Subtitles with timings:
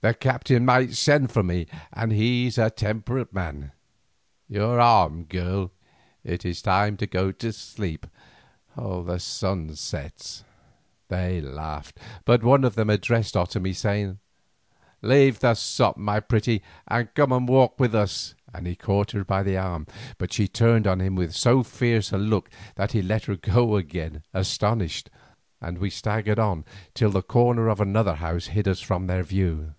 [0.00, 3.72] "The captain might send for me and he's a temperate man.
[4.48, 5.72] Your arm, girl;
[6.22, 8.06] it is time to go to sleep,
[8.76, 10.44] the sun sets."
[11.08, 14.20] They laughed, but one of them addressed Otomie, saying:
[15.02, 19.24] "Leave the sot, my pretty, and come and walk with us," and he caught her
[19.24, 19.88] by the arm.
[20.16, 23.74] But she turned on him with so fierce a look that he let her go
[23.74, 25.10] again astonished,
[25.60, 26.64] and we staggered on
[26.94, 29.74] till the corner of another house hid us from their view.